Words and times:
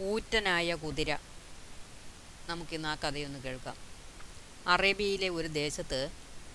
ഊറ്റനായ 0.00 0.74
കുതിര. 0.74 1.16
നമുക്കിന്ന് 2.46 2.88
ആ 2.88 2.94
കഥയൊന്ന് 2.94 3.38
കേൾക്കാം. 3.38 3.76
അറേബ്യയിലെ 4.66 5.28
ഒരു 5.28 5.48
ദേശത്ത് 5.48 6.10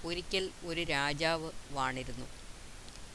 ഒരിക്കൽ 0.05 0.49
ഒരു 0.65 0.83
രാജാവ് 0.83 1.51
വാണിരുന്നു. 1.71 2.25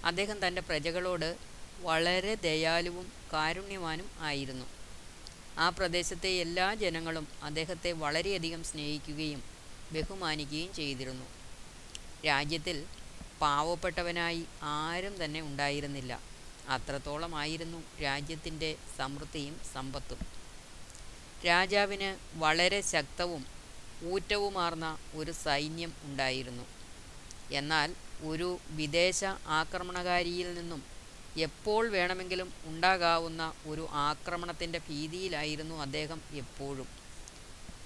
അദ്ദേഹം 0.04 0.46
തന്റെ 0.46 0.61
പ്രജകളോട് 0.61 1.37
വളരെ 1.80 2.35
ദയാലുവും 2.35 3.12
കാരുണ്യവാനും 3.32 4.11
ആയിരുന്നു. 4.19 4.66
ആ 5.58 5.69
പ്രദേശത്തെ 5.69 6.28
എല്ലാ 6.28 6.74
ജനങ്ങളും 6.74 7.28
അദ്ദേഹത്തെ 7.42 7.92
വളരെയധികം 7.92 8.65
സ്നേഹിക്കുകയും 8.65 9.42
ബഹുമാനിക്കുകയും 9.92 10.74
ചെയ്തിരുന്നു. 10.74 11.26
രാജ്യത്തിൽ 12.26 12.87
പാവപ്പെട്ടവനായി 13.40 14.44
ആരും 14.62 15.24
തന്നെ 15.24 15.40
ഉണ്ടായിരുന്നില്ല. 15.40 16.30
അത്രത്തോളമായിരുന്നു 16.69 17.83
രാജ്യത്തിന്റെ 18.02 18.77
സമൃദ്ധിയും 18.98 19.60
സമ്പത്തും. 19.74 20.19
രാജാവിന് 21.47 22.16
വളരെ 22.34 22.80
ശക്തവും 22.80 23.46
ഊറ്റവുമാർന്ന 24.12 24.98
ഒരു 25.15 25.32
സൈന്യം 25.32 25.92
ഉണ്ടായിരുന്നു. 26.04 26.66
എന്നാൽ 27.51 27.95
ഒരു 28.23 28.59
വിദേശ 28.70 29.24
ആക്രമണകാരിയിൽ 29.46 30.54
നിന്നും 30.54 30.82
എപ്പോൾ 31.37 31.88
വേണമെങ്കിലും 31.88 32.52
ഉണ്ടാകാവുന്ന 32.66 33.52
ഒരു 33.66 33.88
ആക്രമണത്തിന്റെ 33.92 34.79
ഭീതിയിലായിരുന്നു 34.79 35.74
അദ്ദേഹം 35.74 36.20
എപ്പോഴും. 36.32 36.88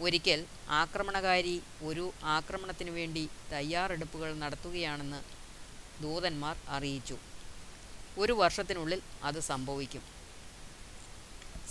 ഒരിക്കൽ 0.01 0.45
ആക്രമണകാരി 0.68 1.62
ഒരു 1.82 2.12
ആക്രമണത്തിനു 2.23 2.91
വേണ്ടി 2.91 3.29
തയ്യാറെടുപ്പുകൾ 3.52 4.34
നടത്തുകയാണെന്ന് 4.34 5.20
ദൂതന്മാർ 6.02 6.56
അറിയിച്ചു. 6.68 7.16
ഒരു 8.18 8.32
വർഷത്തിനുള്ളിൽ 8.32 9.00
അത് 9.28 9.41
സംഭവിക്കും. 9.50 10.02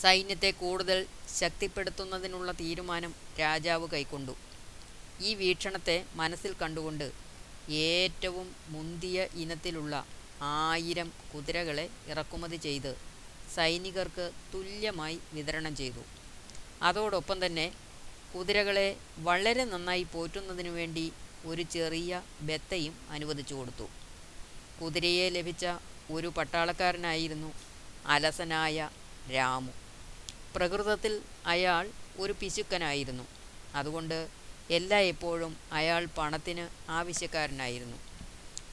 സൈന്യത്തെ 0.02 0.52
കൂടുതൽ 0.52 1.00
ശക്തിപ്പെടുത്തുന്നതിനുള്ള 1.40 2.52
തീരുമാനം 2.62 3.12
രാജാവ് 3.40 3.88
കൈക്കൊണ്ടു. 3.94 4.34
ഈ 5.28 5.34
വീക്ഷണത്തെ 5.42 6.06
മനസ്സിൽ 6.16 6.54
കണ്ടുകൊണ്ട് 6.62 7.08
ഏറ്റവും 7.70 8.48
മുന്തിയ 8.70 9.28
ഇനത്തിലുള്ള 9.44 10.06
ആയിരം 10.42 11.10
കുതിരകളെ 11.34 11.90
ഇറക്കുമതി 12.12 12.58
ചെയ്ത് 12.58 12.92
സൈനികർക്ക് 13.56 14.32
തുല്യമായി 14.54 15.20
വിതരണം 15.34 15.76
ചെയ്തു. 15.76 16.04
അതോടൊപ്പം 16.82 17.46
തന്നെ 17.46 17.68
കുതിരകളെ 18.36 18.98
വളരെ 19.28 19.64
നന്നായി 19.66 20.06
പോറ്റുന്നതിനു 20.14 20.70
വേണ്ടി 20.70 21.06
ഒരു 21.46 21.62
ചെറിയ 21.76 22.22
ബെത്തയും 22.42 22.96
അനുവദിച്ചു 23.10 23.56
കൊടുത്തു. 23.56 23.88
കുതിരയെ 24.82 25.30
ലഭിച്ച 25.30 25.66
ഒരു 26.12 26.28
പട്ടാളക്കാരനായിരുന്നു 26.28 27.54
അലസനായ 28.06 28.90
രാമു. 29.34 29.72
പ്രകൃതത്തിൽ 30.56 31.22
അയാൾ 31.46 31.90
ഒരു 32.18 32.36
പിശുക്കനായിരുന്നു. 32.40 33.24
അതുകൊണ്ട് 33.76 34.28
എല്ലായ്പ്പോഴും 34.70 35.58
അയാൾ 35.72 36.08
പണത്തിന് 36.18 36.92
ആവശ്യക്കാരനായിരുന്നു. 36.92 37.98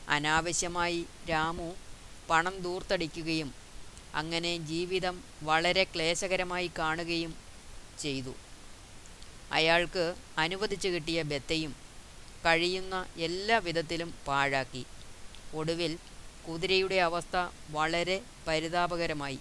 അനാവശ്യമായി 0.08 1.06
രാമു 1.30 1.74
പണം 2.30 2.58
ദൂർത്തടിക്കുകയും 2.58 3.54
അങ്ങനെ 4.14 4.56
ജീവിതം 4.56 5.24
വളരെ 5.42 5.84
ക്ലേശകരമായി 5.84 6.70
കാണുകയും 6.78 7.34
ചെയ്തു. 7.98 8.34
അയാൾക്ക് 9.52 10.14
അനുവദിച്ചു 10.38 10.88
കിട്ടിയ 10.88 11.22
ബത്തയും 11.22 11.76
കഴിയുന്ന 12.46 13.06
എല്ലാ 13.16 13.58
വിധത്തിലും 13.58 14.14
പാഴാക്കി. 14.28 14.84
ഒടുവിൽ 15.54 15.98
കുതിരയുടെ 16.48 16.94
അവസ്ഥ 16.94 17.36
വളരെ 17.70 18.22
പരിതാപകരമായി. 18.46 19.38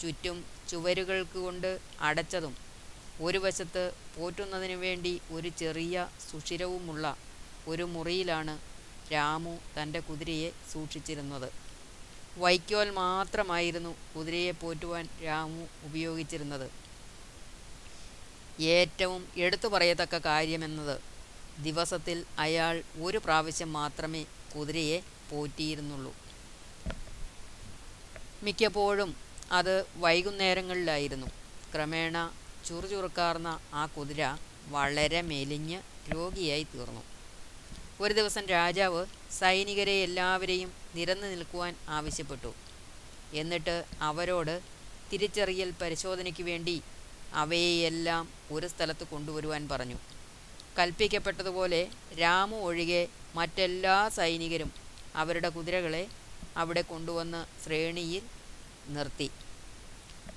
ചുറ്റും 0.00 0.44
ചുവരുകൾക്ക് 0.70 1.38
കൊണ്ട് 1.38 1.80
അടച്ചതും 2.00 2.54
ഒരു 3.20 3.38
വശത്ത് 3.38 3.92
പോറ്റുന്നതിനു 4.16 4.76
വേണ്ടി 4.76 5.20
ഒരു 5.30 5.48
ചെറിയ 5.48 6.08
സുഷിരവുമുള്ള 6.30 7.16
ഒരു 7.68 7.82
മുറിയിലാണ് 7.82 8.58
രാമു 9.12 9.58
തന്റെ 9.76 10.00
കുതിരയെ 10.00 10.52
സൂക്ഷിച്ചിരുന്നത്. 10.72 11.52
വൈക്കോൽ 12.38 12.90
മാത്രമായിരുന്നു 12.90 13.96
കുതിരയെ 14.16 14.50
പോറ്റുവാൻ 14.50 15.08
രാമു 15.24 15.66
ഉപയോഗിച്ചിരുന്നത്. 15.84 16.70
ഏറ്റവും 18.60 19.28
എടുത്തു 19.36 19.68
പറയത്തക്ക 19.68 20.14
കാര്യമെന്നത് 20.14 20.96
ദിവസത്തിൽ 21.62 22.24
അയാൾ 22.38 22.82
ഒരു 23.02 23.18
പ്രാവശ്യം 23.18 23.72
മാത്രമേ 23.72 24.22
കുതിരയെ 24.54 25.02
പോറ്റിയിരുന്നുള്ളൂ. 25.30 26.12
മിക്കപ്പോഴും 28.42 29.16
അത് 29.52 29.84
വൈകുന്നേരങ്ങളിലായിരുന്നു. 29.96 31.26
ക്രമേണ 31.74 32.30
ചുറുചുറുക്കാർന്ന 32.66 33.60
ആ 33.74 33.86
കുതിര 33.86 34.36
വളരെ 34.68 35.22
മെലിഞ്ഞ് 35.22 35.82
രോഗിയായി 36.14 36.62
തീർന്നു. 36.62 37.00
ഒരു 38.00 38.14
ദിവസം 38.14 38.46
രാജാവ് 38.46 39.06
സൈനികരെ 39.30 39.92
എല്ലാവരെയും 39.92 40.72
നിരന്നു 40.94 41.26
നിൽക്കുവാൻ 41.26 41.76
ആവശ്യപ്പെട്ടു. 41.88 42.54
എന്നിട്ട് 43.34 43.84
അവരോട് 44.00 44.60
തിരിച്ചറിയൽ 45.12 45.72
പരിശോധനയ്ക്ക് 45.80 46.42
വേണ്ടി 46.42 46.82
അവയെയെല്ലാം 47.32 48.28
ഒരു 48.50 48.66
സ്ഥലത്ത് 48.66 49.06
കൊണ്ടുവരുവാൻ 49.06 49.68
പറഞ്ഞു. 49.68 49.96
കൽപ്പിക്കപ്പെട്ടതുപോലെ 50.78 51.88
രാമു 52.20 52.56
ഒഴികെ 52.56 53.08
മറ്റെല്ലാ 53.34 54.08
സൈനികരും 54.08 54.72
അവരുടെ 55.14 55.48
കുതിരകളെ 55.48 56.06
അവിടെ 56.56 56.82
കൊണ്ടുവന്ന് 56.82 57.64
ശ്രേണിയിൽ 57.64 58.22
നിർത്തി. 58.88 59.30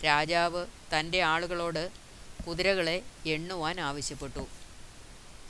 രാജാവ് 0.06 0.66
തന്റെ 0.94 1.22
ആളുകളോട് 1.22 1.90
കുതിരകളെ 2.48 3.02
എണ്ണുവാൻ 3.26 3.80
ആവശ്യപ്പെട്ടു. 3.80 4.48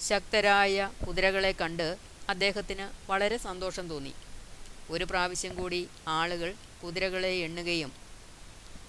ശക്തരായ 0.07 0.91
കുതിരകളെ 1.07 1.52
കണ്ട് 1.52 1.97
അദ്ദേഹത്തിന് 2.30 3.12
വളരെ 3.12 3.38
സന്തോഷം 3.38 3.90
തോന്നി. 3.90 4.13
ഒരു 4.90 5.03
പ്രാവശ്യം 5.03 5.56
കൂടി 5.56 5.88
ആളുകൾ 6.07 6.56
കുതിരകളെ 6.84 7.28
എണ്ണുകയും 7.28 7.91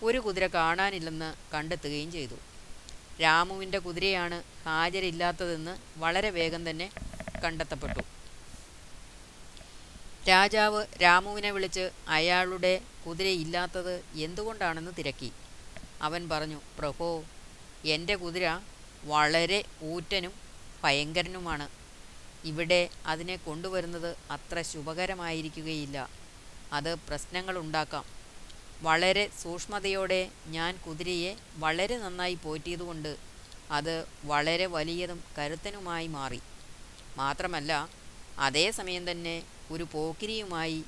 ഒരു 0.03 0.19
കുതിര 0.19 0.47
കാണാനില്ലെന്ന് 0.47 1.35
കണ്ടെത്തുകയും 1.55 2.13
ചെയ്തു. 2.13 2.35
രാമുവിന്റെ 3.23 3.79
കുതിരയാണ് 3.79 4.43
ഹാജരില്ലാത്തതെന്ന് 4.65 5.79
വളരെ 5.97 6.31
വേഗം 6.31 6.71
തന്നെ 6.71 6.91
കണ്ടെത്തപ്പെട്ടു. 7.45 8.20
രാജാവ് 10.29 10.87
രാമുവിനെ 11.03 11.51
വിളിച്ച് 11.51 11.91
അയാളുടെ 12.09 12.81
കുതിരയില്ലാത്തത് 13.07 14.05
എന്തുകൊണ്ടാണെന്ന് 14.15 14.93
തിരക്കി. 14.99 15.33
അവൻ 16.03 16.29
പറഞ്ഞു 16.29 16.61
പ്രഭോ 16.79 17.25
എന്റെ 17.85 18.15
കുതിര 18.17 18.59
വളരെ 19.05 19.65
ഊറ്റനും 19.83 20.33
ഭയങ്കരനുമാണ്. 20.85 21.69
ഇവിടെ 22.45 22.89
അതിനെ 23.07 23.37
കൊണ്ടുവരുന്നത് 23.37 24.17
അത്ര 24.31 24.63
ശുഭകരമായിരിക്കുകയില്ല. 24.63 26.09
അത് 26.73 26.95
പ്രശ്നങ്ങളുണ്ടാക്കാം 26.95 28.05
വളരെ 28.83 29.31
സൂക്ഷ്മതയോടെ 29.43 30.31
ഞാൻ 30.47 30.77
കുതിരയെ 30.87 31.37
വളരെ 31.57 31.99
നന്നായി 31.99 32.35
പോറ്റിയതുകൊണ്ട് 32.35 33.17
അത് 33.71 34.07
വളരെ 34.25 34.67
വലിയതും 34.67 35.25
കരുത്തനുമായി 35.39 36.07
മാറി. 36.07 36.41
മാത്രമല്ല 37.17 37.89
അതേസമയം 38.39 39.11
തന്നെ 39.11 39.43
ഒരു 39.71 39.87
പോക്കിരിയുമായി 39.93 40.85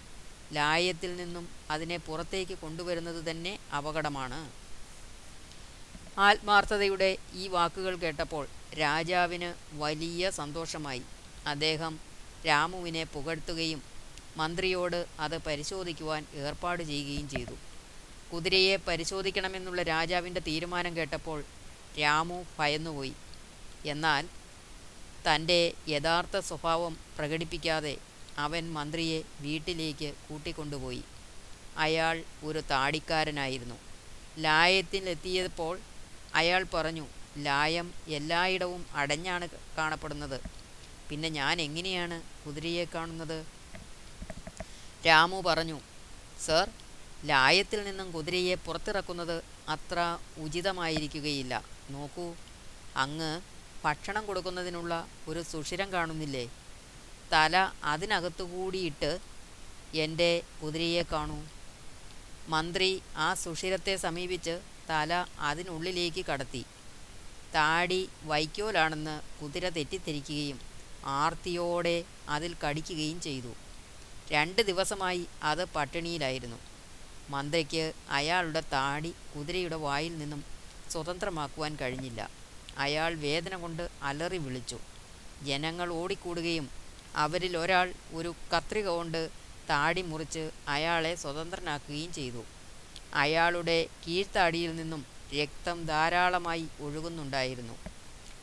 ലായത്തിൽ 0.53 1.16
നിന്നും 1.16 1.48
അതിനെ 1.70 1.97
പുറത്തേക്ക് 1.97 2.59
കൊണ്ടുവരുന്നത് 2.62 3.20
തന്നെ 3.31 3.59
അപകടമാണ്. 3.78 4.41
ആത്മാർത്ഥതയുടെ 6.19 7.10
ഈ 7.32 7.48
വാക്കുകൾ 7.48 7.94
കേട്ടപ്പോൾ 7.97 8.48
രാജാവിന് 8.78 9.50
വലിയ 9.82 10.31
സന്തോഷമായി. 10.31 11.03
അദ്ദേഹം 11.47 11.94
രാമുവിനെ 12.47 13.04
പുകഴ്ത്തുകയും 13.15 13.82
മന്ത്രിയോട് 14.37 15.06
അത് 15.21 15.38
പരിശോധിക്കുവാൻ 15.38 16.26
ഏർപ്പാട് 16.34 16.82
ചെയ്യുകയും 16.82 17.28
ചെയ്തു. 17.28 17.56
കുതിരയെ 18.32 18.76
പരിശോധിക്കണമെന്നുള്ള 18.88 19.82
രാജാവിന്റെ 19.82 20.41
തീരുമാനം 20.41 20.97
കേട്ടപ്പോൾ 20.97 21.45
രാമു 22.01 22.45
ഭയന്നുപോയി. 22.59 23.12
എന്നാൽ 23.84 24.24
തന്റെ 25.27 25.60
യഥാർത്ഥ 25.89 26.39
സ്വഭാവം 26.39 26.97
പ്രകടിപ്പിക്കാതെ 27.18 27.95
അവൻ 28.38 28.72
മന്ത്രിയെ 28.72 29.22
വീട്ടിലേക്ക് 29.40 30.14
കൂട്ടിക്കൊണ്ടുപോയി. 30.28 31.02
അയാൾ 31.76 32.24
ഒരു 32.42 32.62
താടിക്കാരനായിരുന്നു. 32.70 33.76
ലായത്തിലെത്തിയപ്പോൾ 34.38 35.78
അയാൾ 36.34 36.66
പറഞ്ഞു 36.74 37.06
ലായം 37.38 37.92
എല്ലായിടവും 38.08 38.86
അടഞ്ഞാണ് 38.94 39.48
കാണപ്പെടുന്നത്. 39.78 40.40
പിന്നെ 41.08 41.28
ഞാൻ 41.28 41.60
എങ്ങനെയാണ് 41.60 42.22
കുതിരയെ 42.46 42.84
കാണുന്നത്? 42.94 43.44
രാമു 45.06 45.42
പറഞ്ഞു 45.46 45.80
സർ 46.46 46.70
ലായത്തിൽ 47.24 47.84
നിന്നും 47.84 48.12
കുതിരയെ 48.12 48.54
പുറത്തിറക്കുന്നത് 48.54 49.42
അത്ര 49.68 50.18
ഉചിതമായിരിക്കുകയില്ല. 50.38 51.62
നോക്കൂ 51.90 52.34
അങ്ങ് 52.96 53.40
ഭക്ഷണം 53.84 54.26
കൊടുക്കുന്നതിനുള്ള 54.26 55.06
ഒരു 55.28 55.42
സുഷിരം 55.42 55.92
കാണുന്നില്ലേ? 55.92 56.48
തല 57.32 57.72
അതിനകത്തുകൂടിയിട്ട് 57.84 59.18
എന്റെ 59.94 60.42
കുതിരയെ 60.62 61.02
കാണൂ. 61.12 61.44
മന്ത്രി 62.48 63.02
ആ 63.16 63.34
സുഷിരത്തെ 63.34 63.96
സമീപിച്ച് 63.96 64.60
തല 64.90 65.26
അതിനുള്ളിലേക്ക് 65.38 66.24
കടത്തി. 66.24 66.64
താടി 67.54 68.08
വൈക്കോലാണെന്ന് 68.24 69.20
കുതിര 69.40 69.68
തെറ്റിദ്ധരിക്കുകയും 69.68 70.58
ആർത്തിയോടെ 71.04 72.04
അതിൽ 72.28 72.54
കടിക്കുകയും 72.64 73.20
ചെയ്തു. 73.20 73.52
രണ്ട് 74.32 74.62
ദിവസമായി 74.62 75.26
അത് 75.42 75.64
പട്ടിണിയിലായിരുന്നു. 75.64 76.58
മന്ത്രിക്ക് 77.30 77.92
അയാളുടെ 78.10 78.62
താടി 78.72 79.14
കുതിരയുടെ 79.34 79.76
വായിൽ 79.76 80.18
നിന്നും 80.18 80.44
സ്വതന്ത്രമാക്കുവാൻ 80.90 81.76
കഴിഞ്ഞില്ല. 81.80 82.28
അയാൾ 82.78 83.14
വേദന 83.14 83.56
കൊണ്ട് 83.56 83.88
അലറി 84.02 84.38
വിളിച്ചു. 84.38 84.78
ജനങ്ങൾ 85.42 85.92
ഓടിക്കൂടുകയും 85.92 86.81
അവരിൽ 87.16 87.56
ഒരാൾ 87.56 87.92
ഒരു 88.12 88.34
കത്രിക 88.54 88.86
കൊണ്ട് 88.86 89.30
താടി 89.70 90.03
മുറിച്ച് 90.03 90.50
അയാളെ 90.68 91.14
സ്വതന്ത്രനാക്കുകയും 91.14 92.12
ചെയ്തു. 92.12 92.44
അയാളുടെ 93.14 93.86
കീഴ്ത്താടിയിൽ 94.06 94.76
നിന്നും 94.76 95.04
രക്തം 95.34 95.86
ധാരാളമായി 95.86 96.68
ഒഴുകുന്നുണ്ടായിരുന്നു. 96.80 97.76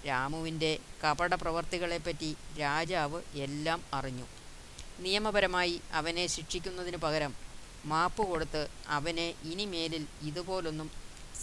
രാമുവിന്റെ 0.08 0.80
കപട 1.04 1.34
പ്രവർത്തികളെപ്പറ്റി 1.36 2.36
രാജാവ് 2.60 3.22
എല്ലാം 3.36 3.84
അറിഞ്ഞു. 3.94 4.28
നിയമപരമായി 5.00 5.82
അവനെ 5.94 6.28
ശിക്ഷിക്കുന്നതിന് 6.28 6.98
പകരം 6.98 7.36
മാപ്പ് 7.86 8.24
കൊടുത്ത് 8.30 8.68
അവനെ 8.88 9.34
ഇനിമേലിൽ 9.44 10.08
ഇതുപോലൊന്നും 10.22 10.92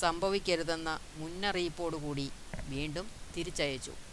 സംഭവിക്കരുതെന്ന 0.00 0.98
മുന്നറിയിപ്പോടുകൂടി 1.16 2.30
വീണ്ടും 2.68 3.10
തിരിച്ചയച്ചു. 3.36 4.05